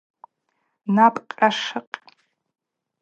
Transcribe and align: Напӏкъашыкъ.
Напӏкъашыкъ. 0.95 1.95